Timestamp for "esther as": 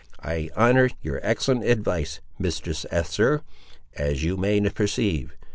2.89-4.23